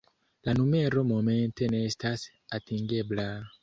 La 0.47 0.53
numero 0.59 1.03
momente 1.11 1.71
ne 1.77 1.85
estas 1.93 2.27
atingebla... 2.61 3.33